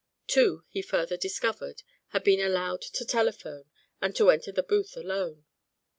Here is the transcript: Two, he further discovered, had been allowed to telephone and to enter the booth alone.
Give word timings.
Two, 0.25 0.63
he 0.67 0.81
further 0.81 1.15
discovered, 1.15 1.83
had 2.07 2.23
been 2.23 2.39
allowed 2.39 2.81
to 2.81 3.05
telephone 3.05 3.65
and 4.01 4.15
to 4.15 4.31
enter 4.31 4.51
the 4.51 4.63
booth 4.63 4.97
alone. 4.97 5.45